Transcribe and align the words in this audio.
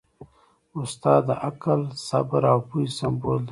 استاد 0.79 1.21
د 1.27 1.31
عقل، 1.45 1.81
صبر 2.07 2.41
او 2.53 2.59
پوهې 2.69 2.87
سمبول 2.97 3.39
دی. 3.45 3.49